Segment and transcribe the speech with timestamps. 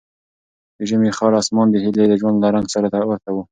[0.77, 3.37] د ژمي خړ اسمان د هیلې د ژوند له رنګ سره ورته و.